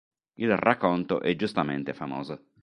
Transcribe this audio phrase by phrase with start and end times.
[0.39, 2.45] Il racconto è giustamente famoso.